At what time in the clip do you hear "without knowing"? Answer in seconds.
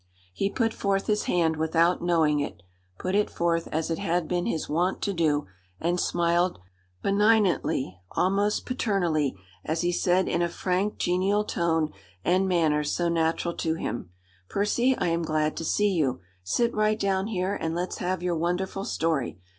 1.57-2.39